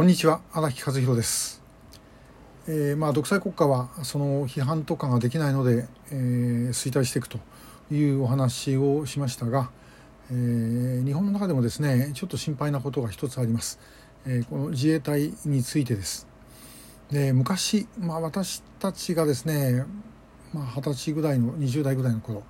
[0.00, 1.62] こんにちは荒木和弘です、
[2.66, 7.38] えー、まあ独裁国家はその批判とかができないので、えー、衰退していくと
[7.92, 9.70] いうお話をしましたが、
[10.30, 13.78] えー、日本の中でもですねちょっと心配なことが一つあります、
[14.26, 16.26] え、この自衛隊についてです。
[17.10, 19.84] で昔、まあ、私たちがですね
[20.54, 22.42] まあ、20歳ぐらいの20代ぐらいの頃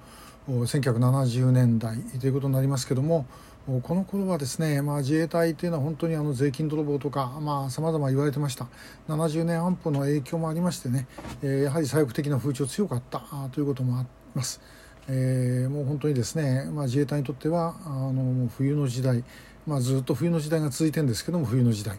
[0.49, 3.27] 1970年代ということになりますけども
[3.67, 7.31] この頃はですね、まあ、自衛隊というのは本当にあの税金泥棒とか
[7.69, 8.67] さまざ、ま言われてました
[9.09, 11.07] 70年安保の影響もありましてね、
[11.43, 14.61] えー、やはり左翼的な風潮強かったということもあります。
[15.09, 19.25] えー、もう本当にですね、まあ、自衛隊にとってはあの冬の時代、
[19.67, 21.99] まあ、ずっと冬の時代が続いてるんですけども冬の時代、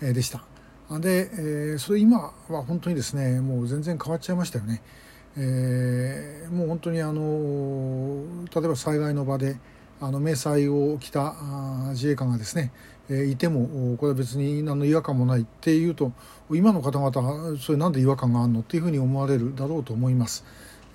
[0.00, 0.42] でした。
[1.00, 4.82] で、えー、それ今は本当にですねもう全然変わっちゃいましたよね。
[5.36, 9.56] えー、もう本当にあの例えば災害の場で
[10.00, 11.34] あの迷彩を着た
[11.90, 12.72] 自衛官がですね、
[13.10, 16.12] え、いてもこれは別に何の違和感もないっていうと
[16.50, 20.44] 今の方々それなんで違和感があるのっていうふうに思われるだろうと思います。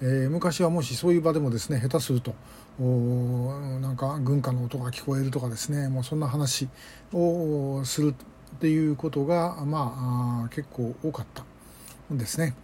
[0.02, 2.33] えー、昔はもしそういう場でもですね下手すると
[2.80, 6.67] なんか軍歌の音が聞こえるとかですねもうそんな話
[7.14, 8.14] をする
[8.55, 11.44] っていうことがまあ結構多かった
[12.14, 12.55] んですね。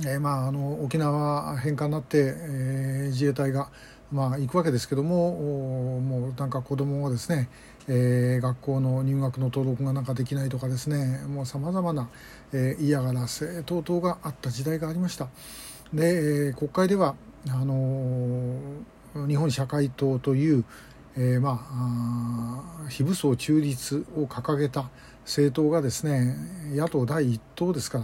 [0.00, 3.70] えー、まああの沖縄返還になって、えー、自衛隊が
[4.12, 7.48] まあ、行くわけですけどももうなんか子供がですね、
[7.86, 12.08] えー、学校の入学の登録がなんかできないとかですねもうさまざまな、
[12.52, 15.28] えー、嫌がらせ等々があった時代がありました。
[15.94, 17.14] で、えー、国会では
[17.48, 20.64] あのー、日本社会党という、
[21.16, 24.90] えー、まあ非武装中立を掲げた
[25.24, 26.36] 政党がですね
[26.74, 27.98] 野党第一党ですか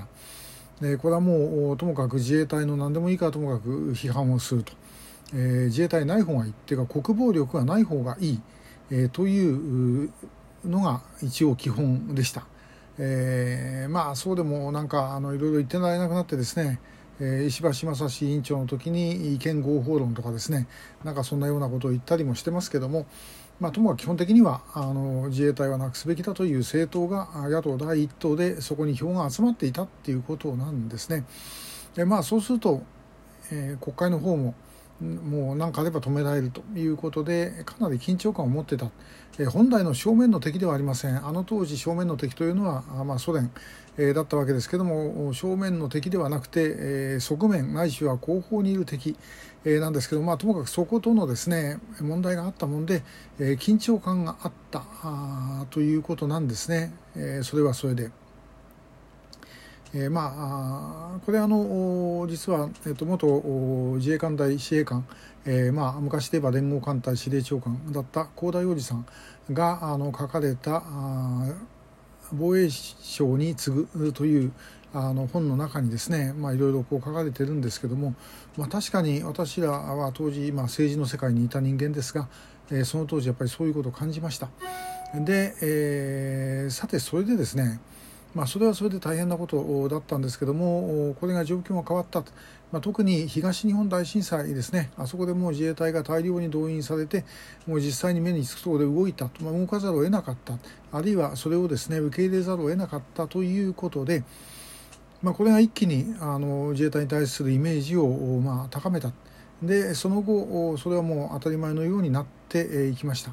[0.81, 4.73] らでこれはもうともかく自衛隊の何でもいいからともかく批判をすると。
[5.35, 8.41] えー、自衛隊ない方がいいっていうか国防力がない方がいい、
[8.91, 10.11] えー、という
[10.65, 12.47] のが一応基本でした。
[12.99, 16.81] えー、まあそうでもなんかあのいろいろ言ってられなくなってですね、
[17.21, 20.67] えー、石橋正史委員長の時に意見合法論とかですね
[21.05, 23.07] なんかそんなようなことを言ったりもしてますけども、
[23.61, 31.25] まあ、ともかく基本的にはあの自衛隊はなくすべきだという政党が野党第一党でそこに票が集まっていたっていうことなんですね。
[31.95, 32.83] でまあそうすると、
[33.51, 34.55] えー、国会の方も
[35.01, 38.91] もう何かあれば止められるということでかなり緊張感を持ってた、
[39.39, 41.27] え本来の正面の敵ではありません。
[41.27, 43.51] あの当時正面の敵というのは、まあ、ソ連、
[43.99, 49.17] えだったわけですけども正面の敵ではなくて、え側面ないしは後方にいる敵、
[49.65, 53.03] えなんですけど、まあ、ともかくそことのですね問題があったもんで、
[53.39, 54.83] え緊張感があった
[55.71, 58.26] ということなんですね、えそれはそれで。
[59.95, 63.27] えー、まあこれあの実は、えー、と元
[63.97, 65.07] 自衛官大司令官、
[65.45, 69.07] えー、まあ昔で言えば連合艦隊司令長官だった高田洋二さん
[69.53, 70.83] があの書かれた
[72.33, 74.53] 防衛省に次ぐという
[74.93, 78.15] あの本の中にですね、まあ、いろいろこう書かれてるんですけども、
[78.57, 82.29] まあ、確かに私らは当時、まあ、政治の世界にいた人間ですが、
[82.71, 84.49] えー、その当時やっぱりそういうことを感じました。
[85.15, 87.79] で、えー、さてそれでですね
[88.37, 92.23] まあ、それはそれで大変なことだったんですけどもこれが状況が変わった
[92.73, 94.91] まあ、特に東日本大震災ですね。
[94.99, 97.25] あそこでもう自衛隊が大量に動員されて
[97.67, 100.59] もう実際に目につくところで動いた、まあ、動かざるを得なかった。
[100.93, 104.25] あるいはそれをですね受け入れざるを得なかったということで、
[105.23, 108.09] まあ、これが一気にあの自衛隊に対するイメージを
[108.43, 109.13] まあ高めた。
[109.63, 113.31] でその後それはもう当たり前のようになっていきました。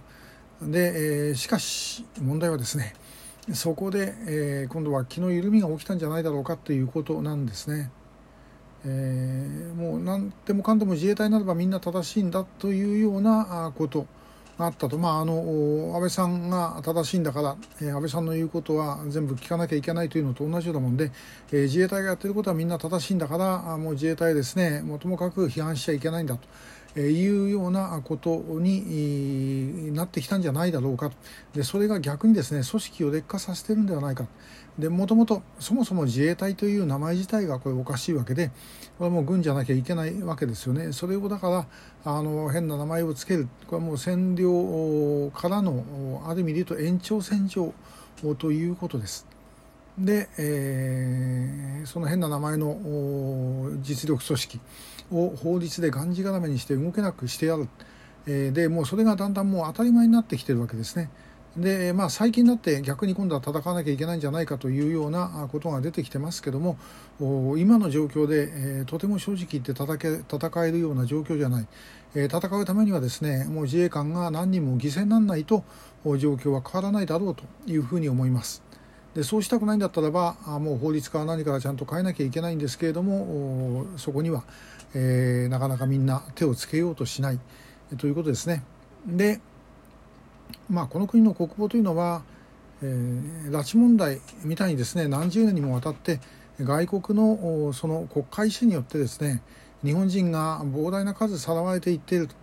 [0.61, 2.93] でしかし問題はですね
[3.51, 7.91] そこで、えー、今度は気の緩みが起きたんじゃないだろうかということなんですね。
[8.85, 14.05] えー、もう何でもかんでも自衛隊ならばみんな正しいんだというようなこと
[14.57, 21.11] があったと、まあ、あの安倍さんが正しいんだから、えー、安倍さんの言うことは全部聞かなきゃいけないというのと同じようなもんで、
[21.51, 26.47] えー、自衛隊がやってることはみんな正しいんだからもう自衛隊ですねもともかく批判しちゃいけないんだと。
[26.95, 31.11] いうようなことになってきたんじゃないだろうか。
[31.53, 34.27] でそれが逆にですね組織を劣化させてるんではないか。
[34.77, 38.47] でもともとそもそも自衛隊という名前自体がこれおかしいわけで
[38.97, 40.93] これはもう軍じゃなきゃいけないわけですよね。
[40.93, 41.67] それをだから
[42.05, 43.47] あの変な名前を付ける。
[43.67, 47.73] これはもう占領からのある意味で言うと延長線上
[48.39, 49.27] ということです。
[49.97, 52.77] で、えー、その変な名前の
[53.81, 54.59] 実力組織
[55.11, 57.67] を法律でがんじがらめにして動けなくしてやる、
[58.25, 61.09] えー、でもうそれがだんだんもう当たり前になってきてるわけですね。
[61.55, 66.77] でまあ、最近になって逆に今度は戦わなきゃいけないんじゃないかというようなことが出てきてますけども
[67.59, 71.67] 今の状況で、えー、とても正直言って戦け戦えるような状況じゃない、
[72.15, 75.63] えー、戦うためにはですねもう自衛官が何人も犠牲にならないと
[76.03, 78.72] 状況は変わらないだろうというふうに思います。
[79.15, 84.43] でそうしたくないんだったらばもう法律から何からちゃんと変えなきゃいけないんですけれどもそこには、
[84.95, 87.39] えー、なかなかみんな手をつけようとしない
[87.97, 88.63] ということですね。
[89.05, 89.39] で
[90.69, 92.23] まあこの国の国防というのは、
[92.81, 96.19] えー、拉致問題みたいにですね何十年にもわたって
[96.59, 99.41] 外国のその国家意思によってですね
[99.83, 102.35] 日本人が膨大な数さらわれていっていると。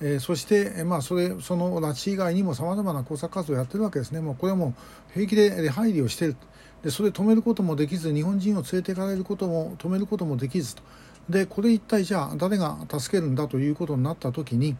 [0.00, 4.74] えー、そして、まあ、それその拉致以外にもさまざまな工作活動をやってるわけですね、もうこれはも
[5.10, 6.36] う平気で配慮をしている。
[6.82, 10.82] で、それ止めることもできず、日本人を連れていかれることも止めることもできずと、
[11.28, 14.76] でこれ一体じゃあ誰が助けるんだということになったときに、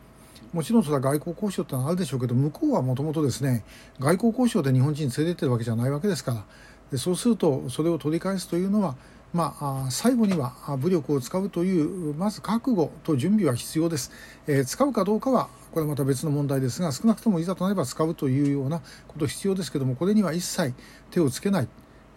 [0.52, 3.64] もちろんそれは外交交渉ってのはあるでしょうけど、向こうはもともとですね、
[3.98, 6.44] 外交交渉で日本人連れてってるわけじゃないわけですから、
[6.90, 8.96] でそうすると、それを取り返すというのは、
[9.34, 14.10] まあ、最後には武力を使うというまず覚悟と準備は必要です、
[14.46, 20.72] えー、使うかどうかはこれまた別の問題ですが少なくともいざとなれば使うというようなこと必要ですけどもこれには一切
[21.10, 21.68] 手をつけない、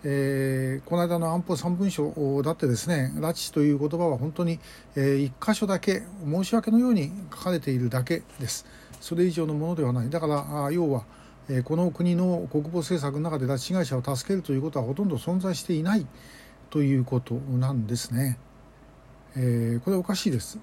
[0.05, 4.59] えー、この間の安保3文書だってですね拉致という言葉は本当に、
[4.95, 8.65] えー、1箇所だけ申し訳のように書かれているだけです。
[9.01, 10.09] それ以上のものではない。
[10.09, 11.03] だから要は
[11.65, 16.05] この国の国防政策の中で拉致被害者を助けるということはほとんど存在していない。
[16.71, 18.39] ということなんですね。
[19.35, 20.57] えー、これおかしいです。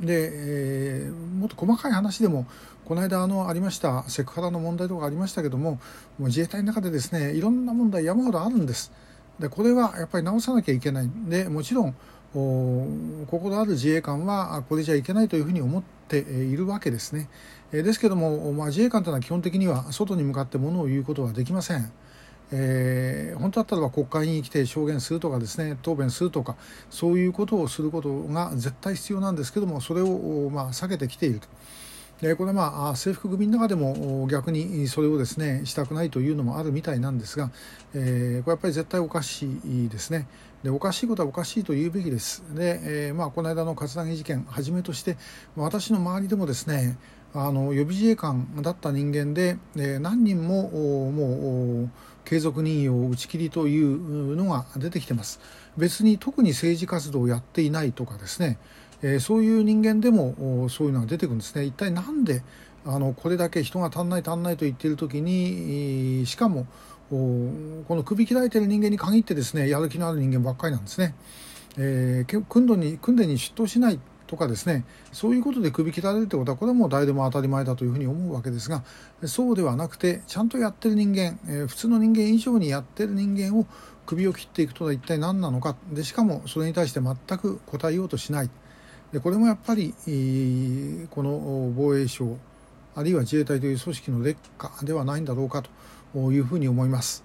[0.00, 2.46] で、えー、もっと細かい話でも
[2.84, 5.78] この間あのありましたセクハラの問題とかありましたけどもも
[6.20, 8.92] う自衛隊の中でですねいろんな問題山ほどあるんです。
[9.38, 11.94] でこれはやっぱり直さなきゃいけないでもちろん
[12.32, 17.28] 心ある自衛官はこれじゃいけないというふうに思っているわけですね。
[17.70, 21.92] ですけども、まあ、自衛官というのは基本的には外に向かってものを言うことはできません。
[22.50, 26.56] えー、本当だったらば国会に来て証言するとかですね答弁するとか
[26.90, 31.48] そういうことをすることが絶対必要なんですけどもそれをまあ避けてきていると。
[32.20, 37.52] でこれはまあ制服組の中でも逆にそれをですねしたくないというのもあるみたいなんですが、
[37.94, 40.26] えー、これやっぱり絶対おかしいですね。
[40.62, 42.42] でおかしいことはおかしいと言うべきです。
[42.54, 45.16] で、えー、まあ、この間の葛城事件はじめとして
[45.56, 46.98] 私の周りでもですね
[47.34, 50.70] あの予備自衛官だった人間で、えー、何人も
[51.12, 51.90] もう
[52.24, 55.40] 継続任用打ち切りというのが出てきてます。
[55.76, 58.58] 別に特に政治活動をやっていないとかですね、
[59.02, 61.64] えー、そういう人間でもそういうのが出てくるんですね。
[61.64, 62.42] 一体なんで
[62.84, 66.66] あのこれだけ人が足んない足んないと言っている時にしかも
[67.10, 67.16] こ
[67.96, 71.14] の首切られている人間に限ってですねやる気のある人間ばっかりなんですね。
[71.76, 78.82] えー、訓練に訓練に出頭しないとかですねそういうことで首切られるってことはこれはもう誰でも当たり前だというふうに思うわけですが
[79.24, 83.66] そうではなくてちゃんとやってる人間、えー、普通の人間以上にやってる人間を
[84.06, 85.76] 首を切っていくとは一体何なのか。
[85.92, 88.50] でしかもそれに対して全く答えようとしない。
[89.12, 89.94] でこれもやっぱり
[91.10, 92.38] この防衛省
[92.94, 95.70] あるいは自衛隊という組織の劣化ではないんだろうかと。
[96.14, 97.24] いうふうに思います。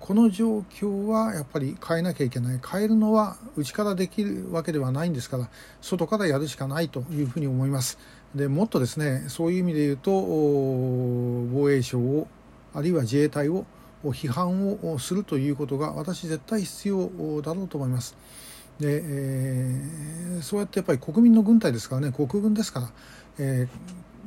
[0.00, 2.60] この状況はやっぱり変えなきゃいけない。
[2.64, 5.48] 変えるのは内からできるわけではないんですから
[5.80, 7.98] 外からやるしかないというふうに思います。
[8.34, 12.28] でもっとですねそういう意味で言うと防衛省を
[12.74, 13.64] あるいは自衛隊を
[14.04, 18.16] 批判をするということが私絶対必要だろうと思います。
[18.78, 22.90] で、えー、そうやってやっぱり国民の軍隊ですからね国軍ですから、
[23.38, 23.68] え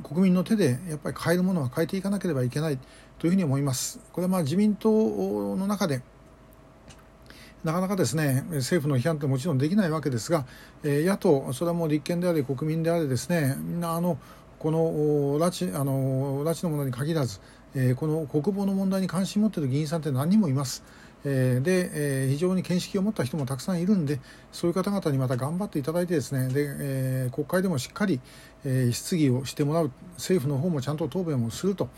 [0.02, 2.78] ー、国民の手でやっぱり変えるものは変えていかなければいけない。
[3.18, 4.00] というふうに思います。
[4.12, 4.90] これはまあ自民党
[5.56, 6.02] の中で
[7.66, 10.46] なかなかですね政府の批判ってもちろんできないわけですが、
[10.84, 14.18] え野党、それはもう立憲であれ国民であれですねみんなあの
[14.58, 14.78] この
[15.38, 17.40] 拉致あの拉致の問題に限らず、
[17.74, 20.82] えこの国防の問題に関心を持っている議員さんって何人もいます。
[21.24, 24.20] えで、え非常に見識を持った人もたくさんいるんで
[24.52, 28.20] そういう方々にまた頑張っていただいてですねで、え国会でもしっかり、
[28.64, 31.88] え質疑をしてもらう政府の方もちゃんと答弁をすると。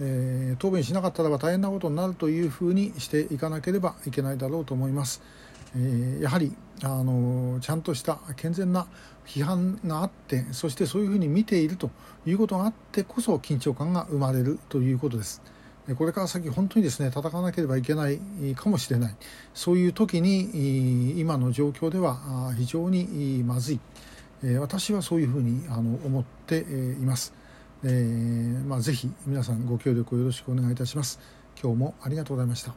[0.00, 5.22] えー、答弁しなかったらば大変なことになるというふうにしていかなければいけないだろうと思います。
[5.76, 8.86] えー、やはりあのちゃんとした健全な
[9.26, 11.90] 批判があってそしてそういうふうに見ていると
[12.24, 15.42] いうことがあってこそ緊張感が生まれるということです。
[15.96, 18.18] これから先本当にですね戦わなければいけない
[18.54, 19.16] かもしれない
[19.54, 23.80] そういう時に今の状況では非常にまずい
[24.58, 26.64] 私はそういうふうに思ってい
[27.04, 27.37] ます。
[27.84, 31.20] えーまあ、ぜひ皆さんご協力をよろしくお願いいたします。
[31.60, 32.66] 今日もありがとうございました。